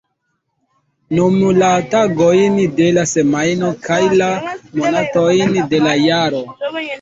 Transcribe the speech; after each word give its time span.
Nomu 1.17 1.51
la 1.57 1.69
tagojn 1.91 2.55
de 2.79 2.87
la 2.95 3.03
semajno 3.11 3.69
kaj 3.85 3.99
la 4.23 4.31
monatojn 4.81 5.55
de 5.75 5.83
la 5.85 5.95
jaro. 6.07 6.43